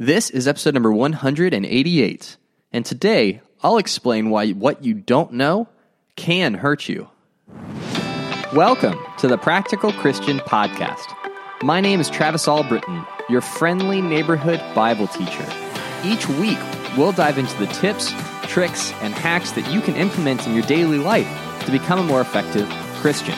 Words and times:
This 0.00 0.30
is 0.30 0.46
episode 0.46 0.74
number 0.74 0.92
188, 0.92 2.36
and 2.72 2.86
today 2.86 3.40
I'll 3.64 3.78
explain 3.78 4.30
why 4.30 4.50
what 4.50 4.84
you 4.84 4.94
don't 4.94 5.32
know 5.32 5.66
can 6.14 6.54
hurt 6.54 6.88
you. 6.88 7.08
Welcome 8.54 8.96
to 9.18 9.26
the 9.26 9.38
Practical 9.38 9.92
Christian 9.94 10.38
Podcast. 10.38 11.12
My 11.64 11.80
name 11.80 11.98
is 11.98 12.08
Travis 12.10 12.46
Albritton, 12.46 13.04
your 13.28 13.40
friendly 13.40 14.00
neighborhood 14.00 14.62
Bible 14.72 15.08
teacher. 15.08 15.44
Each 16.04 16.28
week, 16.28 16.60
we'll 16.96 17.10
dive 17.10 17.36
into 17.36 17.58
the 17.58 17.66
tips, 17.66 18.12
tricks, 18.44 18.92
and 19.00 19.12
hacks 19.12 19.50
that 19.50 19.68
you 19.68 19.80
can 19.80 19.96
implement 19.96 20.46
in 20.46 20.54
your 20.54 20.62
daily 20.66 20.98
life 20.98 21.26
to 21.64 21.72
become 21.72 21.98
a 21.98 22.04
more 22.04 22.20
effective 22.20 22.68
Christian. 23.00 23.34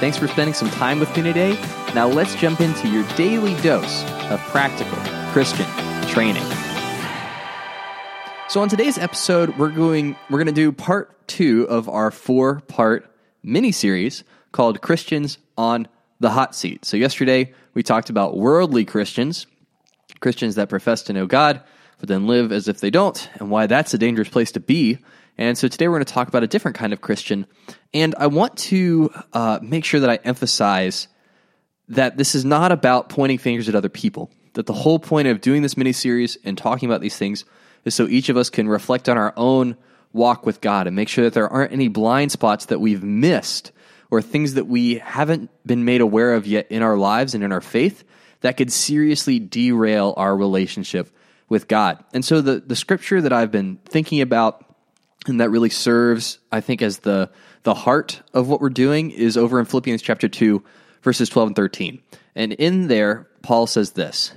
Thanks 0.00 0.18
for 0.18 0.26
spending 0.26 0.54
some 0.54 0.70
time 0.70 0.98
with 0.98 1.16
me 1.16 1.22
today. 1.22 1.52
Now 1.94 2.08
let's 2.08 2.34
jump 2.34 2.60
into 2.60 2.88
your 2.88 3.04
daily 3.14 3.54
dose 3.62 4.02
of 4.28 4.40
practical 4.50 5.21
Christian 5.32 5.66
training. 6.08 6.44
So 8.48 8.60
on 8.60 8.68
today's 8.68 8.98
episode, 8.98 9.56
we're 9.56 9.70
going 9.70 10.14
we're 10.28 10.38
going 10.38 10.46
to 10.46 10.52
do 10.52 10.72
part 10.72 11.26
2 11.28 11.68
of 11.70 11.88
our 11.88 12.10
four-part 12.10 13.10
mini 13.42 13.72
series 13.72 14.24
called 14.52 14.82
Christians 14.82 15.38
on 15.56 15.88
the 16.20 16.28
Hot 16.28 16.54
Seat. 16.54 16.84
So 16.84 16.98
yesterday 16.98 17.54
we 17.72 17.82
talked 17.82 18.10
about 18.10 18.36
worldly 18.36 18.84
Christians, 18.84 19.46
Christians 20.20 20.56
that 20.56 20.68
profess 20.68 21.02
to 21.04 21.14
know 21.14 21.26
God 21.26 21.62
but 22.02 22.08
then 22.08 22.26
live 22.26 22.50
as 22.50 22.66
if 22.66 22.80
they 22.80 22.90
don't, 22.90 23.30
and 23.34 23.48
why 23.48 23.68
that's 23.68 23.94
a 23.94 23.98
dangerous 23.98 24.28
place 24.28 24.50
to 24.50 24.60
be. 24.60 24.98
And 25.38 25.56
so 25.56 25.68
today 25.68 25.86
we're 25.86 25.94
going 25.94 26.04
to 26.04 26.12
talk 26.12 26.26
about 26.26 26.42
a 26.42 26.48
different 26.48 26.76
kind 26.76 26.92
of 26.92 27.00
Christian. 27.00 27.46
And 27.94 28.16
I 28.18 28.26
want 28.26 28.56
to 28.56 29.10
uh, 29.32 29.60
make 29.62 29.84
sure 29.84 30.00
that 30.00 30.10
I 30.10 30.16
emphasize 30.24 31.06
that 31.88 32.16
this 32.16 32.34
is 32.34 32.44
not 32.44 32.72
about 32.72 33.08
pointing 33.08 33.38
fingers 33.38 33.68
at 33.68 33.76
other 33.76 33.88
people. 33.88 34.32
That 34.54 34.66
the 34.66 34.72
whole 34.72 34.98
point 34.98 35.28
of 35.28 35.40
doing 35.40 35.62
this 35.62 35.76
mini 35.76 35.92
series 35.92 36.36
and 36.44 36.56
talking 36.56 36.88
about 36.88 37.00
these 37.00 37.16
things 37.16 37.44
is 37.84 37.94
so 37.94 38.06
each 38.06 38.28
of 38.28 38.36
us 38.36 38.50
can 38.50 38.68
reflect 38.68 39.08
on 39.08 39.16
our 39.16 39.32
own 39.36 39.76
walk 40.12 40.44
with 40.44 40.60
God 40.60 40.86
and 40.86 40.94
make 40.94 41.08
sure 41.08 41.24
that 41.24 41.34
there 41.34 41.48
aren't 41.48 41.72
any 41.72 41.88
blind 41.88 42.32
spots 42.32 42.66
that 42.66 42.80
we've 42.80 43.02
missed 43.02 43.72
or 44.10 44.20
things 44.20 44.54
that 44.54 44.66
we 44.66 44.96
haven't 44.96 45.50
been 45.64 45.84
made 45.86 46.02
aware 46.02 46.34
of 46.34 46.46
yet 46.46 46.70
in 46.70 46.82
our 46.82 46.98
lives 46.98 47.34
and 47.34 47.42
in 47.42 47.50
our 47.50 47.62
faith 47.62 48.04
that 48.40 48.56
could 48.56 48.70
seriously 48.70 49.38
derail 49.38 50.12
our 50.16 50.36
relationship 50.36 51.10
with 51.48 51.66
God. 51.66 52.04
And 52.12 52.24
so 52.24 52.40
the, 52.40 52.60
the 52.60 52.76
scripture 52.76 53.22
that 53.22 53.32
I've 53.32 53.50
been 53.50 53.78
thinking 53.86 54.20
about 54.20 54.64
and 55.26 55.40
that 55.40 55.50
really 55.50 55.70
serves, 55.70 56.38
I 56.50 56.60
think, 56.60 56.82
as 56.82 56.98
the 56.98 57.30
the 57.62 57.74
heart 57.74 58.22
of 58.34 58.48
what 58.48 58.60
we're 58.60 58.70
doing 58.70 59.10
is 59.10 59.36
over 59.36 59.60
in 59.60 59.66
Philippians 59.66 60.02
chapter 60.02 60.28
2, 60.28 60.62
verses 61.02 61.28
12 61.28 61.48
and 61.48 61.56
13. 61.56 62.02
And 62.34 62.52
in 62.54 62.88
there, 62.88 63.28
Paul 63.42 63.66
says 63.66 63.92
this 63.92 64.32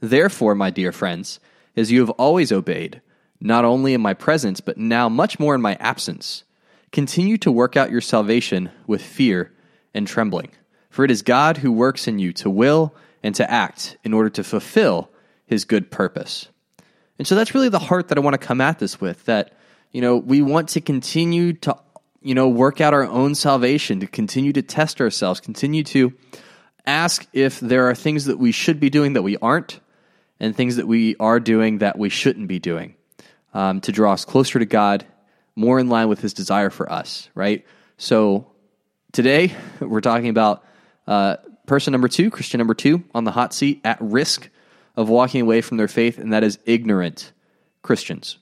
Therefore, 0.00 0.54
my 0.54 0.70
dear 0.70 0.92
friends, 0.92 1.40
as 1.76 1.90
you 1.90 2.00
have 2.00 2.10
always 2.10 2.50
obeyed, 2.50 3.00
not 3.40 3.64
only 3.64 3.94
in 3.94 4.00
my 4.00 4.14
presence, 4.14 4.60
but 4.60 4.76
now 4.76 5.08
much 5.08 5.38
more 5.38 5.54
in 5.54 5.60
my 5.60 5.74
absence, 5.80 6.44
continue 6.92 7.38
to 7.38 7.52
work 7.52 7.76
out 7.76 7.90
your 7.90 8.00
salvation 8.00 8.70
with 8.86 9.02
fear 9.02 9.52
and 9.94 10.06
trembling. 10.06 10.50
For 10.90 11.04
it 11.04 11.10
is 11.10 11.22
God 11.22 11.58
who 11.58 11.72
works 11.72 12.08
in 12.08 12.18
you 12.18 12.32
to 12.34 12.50
will 12.50 12.94
and 13.22 13.34
to 13.36 13.50
act 13.50 13.96
in 14.02 14.12
order 14.12 14.30
to 14.30 14.44
fulfill 14.44 15.10
his 15.46 15.64
good 15.64 15.90
purpose. 15.90 16.48
And 17.18 17.26
so 17.26 17.34
that's 17.34 17.54
really 17.54 17.68
the 17.68 17.78
heart 17.78 18.08
that 18.08 18.18
I 18.18 18.22
want 18.22 18.34
to 18.34 18.46
come 18.46 18.60
at 18.60 18.78
this 18.78 19.00
with 19.00 19.24
that, 19.26 19.52
you 19.92 20.00
know, 20.00 20.16
we 20.16 20.42
want 20.42 20.70
to 20.70 20.80
continue 20.80 21.52
to, 21.54 21.76
you 22.22 22.34
know, 22.34 22.48
work 22.48 22.80
out 22.80 22.94
our 22.94 23.04
own 23.04 23.34
salvation, 23.34 24.00
to 24.00 24.06
continue 24.06 24.52
to 24.52 24.62
test 24.62 25.00
ourselves, 25.00 25.40
continue 25.40 25.84
to 25.84 26.12
ask 26.86 27.26
if 27.32 27.60
there 27.60 27.88
are 27.88 27.94
things 27.94 28.24
that 28.24 28.38
we 28.38 28.52
should 28.52 28.80
be 28.80 28.90
doing 28.90 29.12
that 29.12 29.22
we 29.22 29.36
aren't, 29.38 29.80
and 30.40 30.56
things 30.56 30.76
that 30.76 30.88
we 30.88 31.14
are 31.20 31.38
doing 31.38 31.78
that 31.78 31.98
we 31.98 32.08
shouldn't 32.08 32.48
be 32.48 32.58
doing 32.58 32.94
um, 33.52 33.80
to 33.82 33.92
draw 33.92 34.14
us 34.14 34.24
closer 34.24 34.58
to 34.58 34.64
God, 34.64 35.06
more 35.54 35.78
in 35.78 35.88
line 35.88 36.08
with 36.08 36.20
His 36.20 36.32
desire 36.32 36.70
for 36.70 36.90
us, 36.90 37.28
right? 37.34 37.64
So 37.98 38.50
today 39.12 39.54
we're 39.80 40.00
talking 40.00 40.30
about 40.30 40.64
uh, 41.06 41.36
person 41.66 41.92
number 41.92 42.08
two, 42.08 42.30
Christian 42.30 42.58
number 42.58 42.74
two, 42.74 43.04
on 43.14 43.24
the 43.24 43.30
hot 43.30 43.52
seat 43.52 43.80
at 43.84 43.98
risk 44.00 44.48
of 44.96 45.08
walking 45.08 45.42
away 45.42 45.60
from 45.60 45.76
their 45.76 45.88
faith, 45.88 46.18
and 46.18 46.32
that 46.32 46.42
is 46.42 46.58
ignorant 46.64 47.32
Christians. 47.82 48.38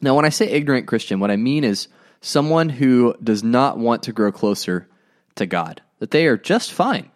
Now, 0.00 0.14
when 0.14 0.24
I 0.24 0.30
say 0.30 0.48
ignorant 0.48 0.86
Christian, 0.86 1.20
what 1.20 1.30
I 1.30 1.36
mean 1.36 1.64
is 1.64 1.88
someone 2.20 2.68
who 2.68 3.14
does 3.22 3.42
not 3.42 3.78
want 3.78 4.04
to 4.04 4.12
grow 4.12 4.32
closer 4.32 4.88
to 5.36 5.46
God, 5.46 5.82
that 5.98 6.10
they 6.10 6.26
are 6.26 6.36
just 6.36 6.72
fine 6.72 7.10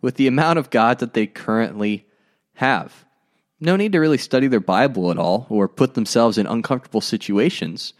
with 0.00 0.16
the 0.16 0.26
amount 0.26 0.58
of 0.58 0.70
God 0.70 0.98
that 0.98 1.14
they 1.14 1.26
currently 1.26 2.06
have 2.54 3.05
no 3.60 3.76
need 3.76 3.92
to 3.92 4.00
really 4.00 4.18
study 4.18 4.48
their 4.48 4.60
Bible 4.60 5.10
at 5.10 5.18
all 5.18 5.46
or 5.48 5.68
put 5.68 5.94
themselves 5.94 6.38
in 6.38 6.46
uncomfortable 6.46 7.00
situations. 7.00 7.94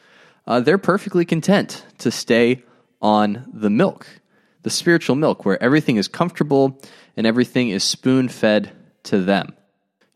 Uh, 0.47 0.61
they're 0.61 0.79
perfectly 0.79 1.25
content 1.25 1.85
to 1.99 2.11
stay 2.11 2.63
on 3.01 3.49
the 3.53 3.71
milk, 3.71 4.07
the 4.63 4.71
spiritual 4.71 5.17
milk, 5.17 5.45
where 5.45 5.63
everything 5.63 5.97
is 5.97 6.09
comfortable 6.09 6.81
and 7.17 7.27
everything 7.27 7.71
is 7.71 7.83
spoon 7.83 8.29
fed 8.29 8.71
to 9.05 9.21
them. 9.21 9.55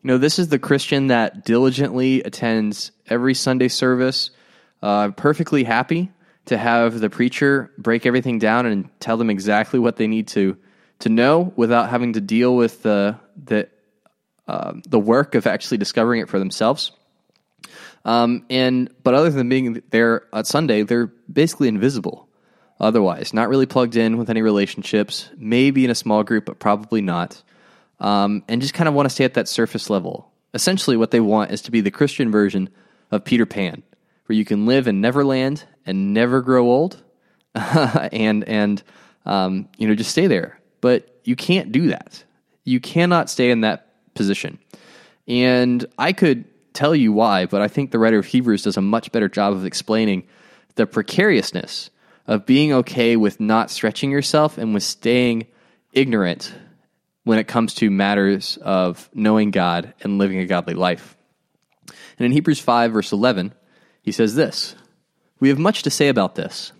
You 0.03 0.09
know, 0.09 0.17
this 0.17 0.39
is 0.39 0.49
the 0.49 0.59
Christian 0.59 1.07
that 1.07 1.45
diligently 1.45 2.23
attends 2.23 2.91
every 3.07 3.33
Sunday 3.33 3.67
service, 3.67 4.31
uh, 4.81 5.11
perfectly 5.11 5.63
happy 5.63 6.11
to 6.45 6.57
have 6.57 6.99
the 6.99 7.09
preacher 7.09 7.71
break 7.77 8.05
everything 8.05 8.39
down 8.39 8.65
and 8.65 8.89
tell 8.99 9.17
them 9.17 9.29
exactly 9.29 9.79
what 9.79 9.97
they 9.97 10.07
need 10.07 10.27
to 10.29 10.57
to 10.99 11.09
know 11.09 11.51
without 11.55 11.89
having 11.89 12.13
to 12.13 12.21
deal 12.21 12.55
with 12.55 12.83
the 12.83 13.17
the 13.43 13.67
um, 14.47 14.81
the 14.87 14.99
work 14.99 15.35
of 15.35 15.47
actually 15.47 15.77
discovering 15.77 16.21
it 16.21 16.29
for 16.29 16.39
themselves. 16.39 16.91
Um, 18.03 18.45
and 18.49 18.89
but 19.03 19.13
other 19.13 19.29
than 19.29 19.49
being 19.49 19.81
there 19.91 20.23
on 20.33 20.45
Sunday, 20.45 20.83
they're 20.83 21.07
basically 21.31 21.67
invisible. 21.67 22.27
Otherwise, 22.79 23.33
not 23.33 23.47
really 23.47 23.67
plugged 23.67 23.95
in 23.95 24.17
with 24.17 24.29
any 24.29 24.41
relationships. 24.41 25.29
Maybe 25.37 25.85
in 25.85 25.91
a 25.91 25.95
small 25.95 26.23
group, 26.23 26.45
but 26.45 26.59
probably 26.59 27.01
not. 27.01 27.41
Um, 27.99 28.43
and 28.47 28.61
just 28.61 28.73
kind 28.73 28.87
of 28.87 28.95
want 28.95 29.07
to 29.07 29.13
stay 29.13 29.23
at 29.23 29.35
that 29.35 29.47
surface 29.47 29.89
level. 29.89 30.31
Essentially, 30.55 30.97
what 30.97 31.11
they 31.11 31.19
want 31.19 31.51
is 31.51 31.61
to 31.63 31.71
be 31.71 31.81
the 31.81 31.91
Christian 31.91 32.31
version 32.31 32.69
of 33.11 33.23
Peter 33.23 33.45
Pan, 33.45 33.83
where 34.25 34.35
you 34.35 34.43
can 34.43 34.65
live 34.65 34.87
in 34.87 34.99
Neverland 34.99 35.63
and 35.85 36.13
never 36.13 36.41
grow 36.41 36.65
old, 36.65 37.03
and 37.53 38.43
and 38.45 38.81
um, 39.25 39.69
you 39.77 39.87
know 39.87 39.93
just 39.93 40.11
stay 40.11 40.25
there. 40.25 40.59
But 40.81 41.19
you 41.23 41.35
can't 41.35 41.71
do 41.71 41.89
that. 41.89 42.23
You 42.63 42.79
cannot 42.79 43.29
stay 43.29 43.51
in 43.51 43.61
that 43.61 43.90
position. 44.13 44.59
And 45.27 45.85
I 45.97 46.13
could 46.13 46.45
tell 46.73 46.95
you 46.95 47.11
why, 47.11 47.45
but 47.45 47.61
I 47.61 47.67
think 47.67 47.91
the 47.91 47.99
writer 47.99 48.19
of 48.19 48.25
Hebrews 48.25 48.63
does 48.63 48.77
a 48.77 48.81
much 48.81 49.11
better 49.11 49.29
job 49.29 49.53
of 49.53 49.65
explaining 49.65 50.23
the 50.75 50.87
precariousness 50.87 51.89
of 52.27 52.45
being 52.45 52.71
okay 52.73 53.15
with 53.15 53.39
not 53.39 53.69
stretching 53.69 54.11
yourself 54.11 54.57
and 54.57 54.73
with 54.73 54.83
staying 54.83 55.47
ignorant 55.93 56.53
when 57.23 57.39
it 57.39 57.47
comes 57.47 57.73
to 57.75 57.89
matters 57.89 58.57
of 58.61 59.09
knowing 59.13 59.51
God 59.51 59.93
and 60.01 60.17
living 60.17 60.39
a 60.39 60.45
godly 60.45 60.73
life. 60.73 61.17
And 62.17 62.25
in 62.25 62.31
Hebrews 62.31 62.59
5, 62.59 62.93
verse 62.93 63.11
11, 63.11 63.53
he 64.01 64.11
says 64.11 64.35
this 64.35 64.75
We 65.39 65.49
have 65.49 65.59
much 65.59 65.83
to 65.83 65.89
say 65.89 66.07
about 66.07 66.35
this, 66.35 66.71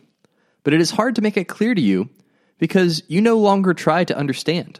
but 0.64 0.74
it 0.74 0.82
is 0.82 0.92
hard 0.92 1.16
to 1.16 1.22
make 1.22 1.38
it 1.38 1.48
clear 1.48 1.76
to 1.76 1.82
you 1.82 2.10
because 2.58 3.04
you 3.08 3.22
no 3.22 3.38
longer 3.38 3.74
try 3.74 4.04
to 4.04 4.18
understand. 4.18 4.80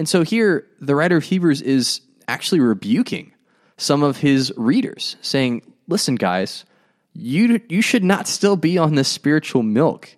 And 0.00 0.08
so 0.08 0.22
here, 0.22 0.66
the 0.80 0.96
writer 0.96 1.18
of 1.18 1.24
Hebrews 1.24 1.60
is 1.60 2.00
actually 2.26 2.60
rebuking 2.60 3.34
some 3.76 4.02
of 4.02 4.16
his 4.16 4.50
readers, 4.56 5.16
saying, 5.20 5.60
Listen, 5.88 6.14
guys, 6.14 6.64
you, 7.12 7.60
you 7.68 7.82
should 7.82 8.02
not 8.02 8.26
still 8.26 8.56
be 8.56 8.78
on 8.78 8.94
this 8.94 9.08
spiritual 9.08 9.62
milk. 9.62 10.16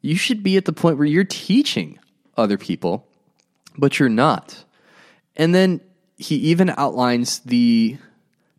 You 0.00 0.14
should 0.14 0.44
be 0.44 0.56
at 0.56 0.64
the 0.64 0.72
point 0.72 0.96
where 0.96 1.08
you're 1.08 1.24
teaching 1.24 1.98
other 2.36 2.56
people, 2.56 3.04
but 3.76 3.98
you're 3.98 4.08
not. 4.08 4.64
And 5.34 5.52
then 5.52 5.80
he 6.16 6.36
even 6.36 6.70
outlines 6.76 7.40
the, 7.40 7.96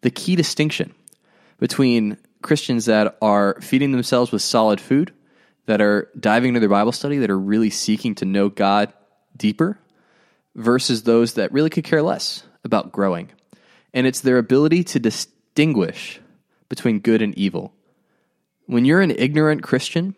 the 0.01 0.11
key 0.11 0.35
distinction 0.35 0.93
between 1.59 2.17
Christians 2.41 2.87
that 2.87 3.17
are 3.21 3.55
feeding 3.61 3.93
themselves 3.93 4.33
with 4.33 4.41
solid 4.41 4.81
food, 4.81 5.13
that 5.65 5.79
are 5.79 6.09
diving 6.19 6.49
into 6.49 6.59
their 6.59 6.67
Bible 6.67 6.91
study, 6.91 7.19
that 7.19 7.29
are 7.29 7.39
really 7.39 7.69
seeking 7.69 8.15
to 8.15 8.25
know 8.25 8.49
God 8.49 8.91
deeper, 9.37 9.79
versus 10.57 11.03
those 11.03 11.35
that 11.35 11.53
really 11.53 11.69
could 11.69 11.85
care 11.85 12.01
less 12.01 12.43
about 12.65 12.91
growing. 12.91 13.29
And 13.93 14.05
it's 14.05 14.21
their 14.21 14.37
ability 14.37 14.83
to 14.85 14.99
distinguish 14.99 16.19
between 16.67 16.99
good 16.99 17.21
and 17.21 17.37
evil. 17.37 17.73
When 18.65 18.83
you're 18.83 19.01
an 19.01 19.11
ignorant 19.11 19.63
Christian, 19.63 20.15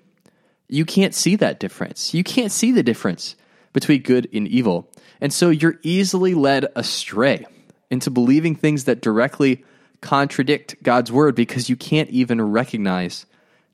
you 0.68 0.86
can't 0.86 1.14
see 1.14 1.36
that 1.36 1.60
difference. 1.60 2.14
You 2.14 2.24
can't 2.24 2.52
see 2.52 2.72
the 2.72 2.82
difference 2.82 3.36
between 3.74 4.02
good 4.02 4.28
and 4.34 4.48
evil. 4.48 4.90
And 5.22 5.32
so 5.32 5.50
you're 5.50 5.80
easily 5.84 6.34
led 6.34 6.66
astray 6.76 7.46
into 7.92 8.10
believing 8.10 8.56
things 8.56 8.86
that 8.86 9.02
directly 9.02 9.64
contradict 10.02 10.82
God's 10.82 11.12
word 11.12 11.36
because 11.36 11.70
you 11.70 11.76
can't 11.76 12.10
even 12.10 12.42
recognize 12.42 13.26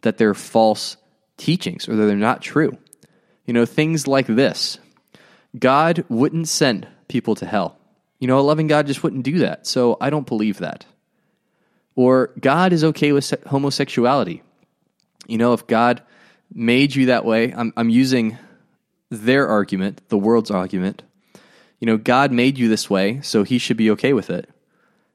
that 0.01 0.17
they're 0.17 0.33
false 0.33 0.97
teachings 1.38 1.88
or 1.88 1.95
that 1.95 2.06
they're 2.06 2.15
not 2.15 2.41
true. 2.41 2.77
You 3.45 3.53
know, 3.53 3.65
things 3.65 4.07
like 4.07 4.27
this 4.27 4.79
God 5.57 6.06
wouldn't 6.10 6.48
send 6.48 6.88
people 7.07 7.36
to 7.36 7.46
hell. 7.46 7.78
You 8.19 8.28
know, 8.28 8.40
a 8.40 8.42
loving 8.42 8.68
God 8.68 8.88
just 8.88 9.04
wouldn't 9.04 9.24
do 9.24 9.40
that. 9.40 9.68
So 9.68 9.98
I 10.02 10.10
don't 10.10 10.28
believe 10.28 10.60
that. 10.60 10.86
Or 11.96 12.31
God 12.40 12.74
is 12.74 12.84
okay 12.84 13.12
with 13.12 13.34
homosexuality. 13.48 14.44
You 15.28 15.38
know, 15.38 15.54
if 15.54 15.66
God 15.68 16.02
made 16.54 16.96
you 16.96 17.07
that 17.07 17.25
way, 17.25 17.54
I'm, 17.54 17.74
I'm 17.78 17.90
using 17.90 18.38
their 19.10 19.48
argument, 19.48 20.02
the 20.10 20.18
world's 20.18 20.52
argument. 20.52 21.04
You 21.80 21.88
know, 21.88 21.98
God 21.98 22.31
made 22.31 22.58
you 22.58 22.68
this 22.68 22.90
way, 22.90 23.22
so 23.22 23.44
he 23.44 23.58
should 23.58 23.78
be 23.78 23.92
okay 23.92 24.13
with 24.13 24.30
it. 24.30 24.50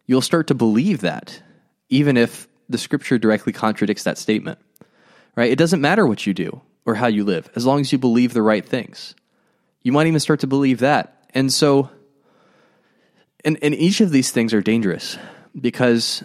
You'll 0.06 0.20
start 0.20 0.46
to 0.48 0.54
believe 0.54 1.00
that, 1.02 1.42
even 1.88 2.16
if 2.16 2.48
the 2.68 2.78
scripture 2.78 3.18
directly 3.18 3.52
contradicts 3.52 4.04
that 4.04 4.18
statement. 4.18 4.58
Right? 5.36 5.50
It 5.50 5.58
doesn't 5.58 5.80
matter 5.80 6.06
what 6.06 6.26
you 6.26 6.34
do 6.34 6.60
or 6.86 6.94
how 6.94 7.06
you 7.06 7.24
live, 7.24 7.48
as 7.54 7.66
long 7.66 7.80
as 7.80 7.92
you 7.92 7.98
believe 7.98 8.32
the 8.32 8.42
right 8.42 8.64
things. 8.64 9.14
You 9.82 9.92
might 9.92 10.06
even 10.06 10.20
start 10.20 10.40
to 10.40 10.46
believe 10.46 10.80
that. 10.80 11.26
And 11.32 11.52
so, 11.52 11.90
and, 13.44 13.58
and 13.62 13.74
each 13.74 14.00
of 14.00 14.10
these 14.10 14.30
things 14.30 14.52
are 14.52 14.60
dangerous 14.60 15.18
because 15.58 16.24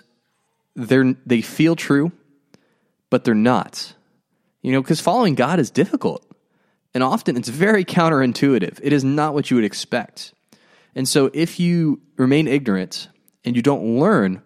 they're, 0.76 1.16
they 1.26 1.42
feel 1.42 1.76
true, 1.76 2.12
but 3.10 3.24
they're 3.24 3.34
not. 3.34 3.94
You 4.62 4.72
know, 4.72 4.82
because 4.82 5.00
following 5.00 5.36
God 5.36 5.60
is 5.60 5.70
difficult. 5.70 6.26
And 6.94 7.04
often 7.04 7.38
it's 7.38 7.50
very 7.50 7.86
counterintuitive. 7.86 8.80
It 8.82 8.94
is 8.94 9.04
not 9.04 9.34
what 9.34 9.52
you 9.52 9.56
would 9.58 9.66
expect. 9.66 10.34
And 10.96 11.08
so 11.08 11.30
if 11.34 11.60
you 11.60 12.02
remain 12.18 12.48
ignorant 12.48 13.10
and 13.44 13.56
you 13.56 13.62
don't 13.62 14.00
learn 14.00 14.42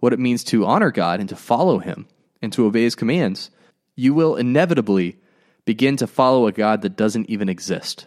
what 0.00 0.12
it 0.12 0.18
means 0.18 0.44
to 0.44 0.66
honor 0.66 0.90
God 0.90 1.18
and 1.18 1.28
to 1.30 1.36
follow 1.36 1.78
Him 1.78 2.06
and 2.42 2.52
to 2.52 2.66
obey 2.66 2.82
His 2.82 2.94
commands, 2.94 3.50
you 3.96 4.12
will 4.12 4.36
inevitably 4.36 5.16
begin 5.64 5.96
to 5.96 6.06
follow 6.06 6.46
a 6.46 6.52
God 6.52 6.82
that 6.82 6.96
doesn't 6.96 7.30
even 7.30 7.48
exist. 7.48 8.06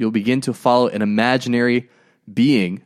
You'll 0.00 0.10
begin 0.10 0.40
to 0.42 0.54
follow 0.54 0.88
an 0.88 1.02
imaginary 1.02 1.90
being 2.32 2.82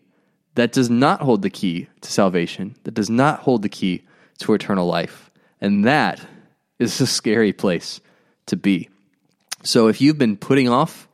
that 0.56 0.72
does 0.72 0.90
not 0.90 1.20
hold 1.20 1.42
the 1.42 1.48
key 1.48 1.86
to 2.00 2.10
salvation, 2.10 2.74
that 2.82 2.94
does 2.94 3.08
not 3.08 3.38
hold 3.38 3.62
the 3.62 3.68
key 3.68 4.02
to 4.38 4.52
eternal 4.52 4.88
life. 4.88 5.30
And 5.60 5.84
that 5.84 6.20
is 6.80 7.00
a 7.00 7.06
scary 7.06 7.52
place 7.52 8.00
to 8.46 8.56
be. 8.56 8.88
So 9.62 9.86
if 9.86 10.00
you've 10.00 10.18
been 10.18 10.36
putting 10.36 10.68
off 10.68 11.06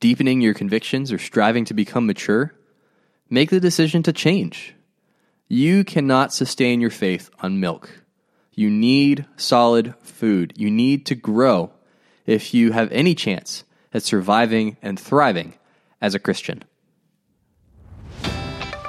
deepening 0.00 0.40
your 0.40 0.54
convictions 0.54 1.12
or 1.12 1.18
striving 1.18 1.66
to 1.66 1.74
become 1.74 2.06
mature, 2.06 2.54
make 3.28 3.50
the 3.50 3.60
decision 3.60 4.02
to 4.04 4.14
change. 4.14 4.74
You 5.46 5.84
cannot 5.84 6.32
sustain 6.32 6.80
your 6.80 6.88
faith 6.88 7.28
on 7.40 7.60
milk. 7.60 7.90
You 8.54 8.70
need 8.70 9.26
solid 9.36 9.94
food. 10.00 10.54
You 10.56 10.70
need 10.70 11.04
to 11.04 11.14
grow 11.14 11.70
if 12.24 12.54
you 12.54 12.72
have 12.72 12.90
any 12.92 13.14
chance 13.14 13.64
at 13.94 14.02
surviving 14.02 14.76
and 14.82 14.98
thriving 14.98 15.54
as 16.00 16.14
a 16.14 16.18
Christian. 16.18 16.62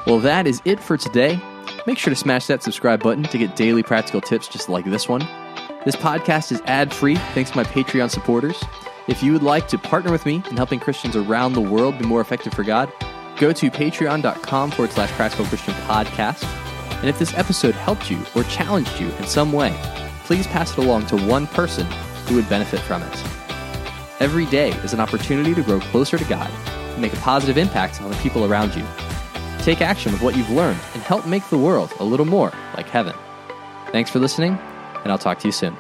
Well, 0.05 0.19
that 0.19 0.45
is 0.45 0.61
it 0.65 0.79
for 0.79 0.97
today. 0.97 1.39
Make 1.87 1.97
sure 1.97 2.13
to 2.13 2.19
smash 2.19 2.47
that 2.47 2.63
subscribe 2.63 3.01
button 3.01 3.23
to 3.23 3.37
get 3.37 3.55
daily 3.55 3.83
practical 3.83 4.21
tips 4.21 4.47
just 4.47 4.69
like 4.69 4.85
this 4.85 5.07
one. 5.07 5.21
This 5.85 5.95
podcast 5.95 6.51
is 6.51 6.61
ad 6.65 6.93
free 6.93 7.15
thanks 7.33 7.51
to 7.51 7.57
my 7.57 7.63
Patreon 7.63 8.09
supporters. 8.09 8.63
If 9.07 9.21
you 9.21 9.33
would 9.33 9.43
like 9.43 9.67
to 9.67 9.77
partner 9.77 10.11
with 10.11 10.25
me 10.25 10.43
in 10.49 10.57
helping 10.57 10.79
Christians 10.79 11.15
around 11.15 11.53
the 11.53 11.61
world 11.61 11.99
be 11.99 12.05
more 12.05 12.21
effective 12.21 12.53
for 12.53 12.63
God, 12.63 12.91
go 13.37 13.53
to 13.53 13.69
patreon.com 13.69 14.71
forward 14.71 14.91
slash 14.91 15.11
practical 15.11 15.45
Christian 15.45 15.75
podcast. 15.85 16.43
And 16.99 17.09
if 17.09 17.19
this 17.19 17.33
episode 17.35 17.75
helped 17.75 18.09
you 18.09 18.19
or 18.35 18.43
challenged 18.45 18.99
you 18.99 19.09
in 19.09 19.27
some 19.27 19.51
way, 19.51 19.75
please 20.23 20.47
pass 20.47 20.71
it 20.71 20.79
along 20.79 21.05
to 21.07 21.17
one 21.17 21.45
person 21.47 21.85
who 22.25 22.35
would 22.35 22.49
benefit 22.49 22.79
from 22.79 23.03
it. 23.03 23.44
Every 24.21 24.45
day 24.45 24.69
is 24.69 24.93
an 24.93 25.01
opportunity 25.01 25.53
to 25.53 25.61
grow 25.61 25.81
closer 25.81 26.17
to 26.17 26.23
God 26.25 26.49
and 26.49 27.01
make 27.01 27.11
a 27.11 27.17
positive 27.17 27.57
impact 27.57 28.01
on 28.01 28.09
the 28.09 28.15
people 28.17 28.45
around 28.45 28.73
you. 28.73 28.85
Take 29.59 29.81
action 29.81 30.13
with 30.13 30.21
what 30.21 30.37
you've 30.37 30.49
learned 30.49 30.79
and 30.93 31.03
help 31.03 31.25
make 31.27 31.47
the 31.49 31.57
world 31.57 31.91
a 31.99 32.03
little 32.05 32.25
more 32.25 32.53
like 32.77 32.87
heaven. 32.87 33.13
Thanks 33.91 34.09
for 34.09 34.19
listening, 34.19 34.57
and 35.03 35.11
I'll 35.11 35.17
talk 35.17 35.39
to 35.39 35.49
you 35.49 35.51
soon. 35.51 35.75